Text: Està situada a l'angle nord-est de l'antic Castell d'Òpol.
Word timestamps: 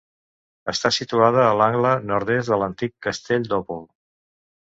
Està 0.71 0.89
situada 0.95 1.43
a 1.49 1.51
l'angle 1.59 1.91
nord-est 2.11 2.51
de 2.53 2.59
l'antic 2.61 2.95
Castell 3.09 3.49
d'Òpol. 3.53 3.85